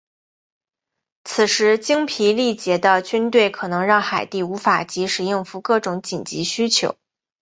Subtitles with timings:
[1.23, 6.95] 此外精疲力竭的军队可能让海地无法即时应付各种紧急需求。